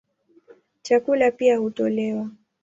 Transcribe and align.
Chakula 0.81 1.31
pia 1.31 1.57
hutolewa. 1.59 2.29